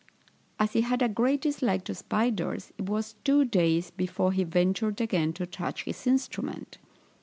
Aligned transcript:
As 0.57 0.73
he 0.73 0.81
had 0.81 1.03
a 1.03 1.07
great 1.07 1.41
dislike 1.41 1.83
to 1.83 1.93
spiders, 1.93 2.73
it 2.75 2.89
was 2.89 3.17
two 3.23 3.45
days 3.45 3.91
before 3.91 4.31
he 4.31 4.43
ventured 4.43 4.99
again 4.99 5.31
to 5.33 5.45
touch 5.45 5.83
his 5.83 6.07
instrument. 6.07 6.79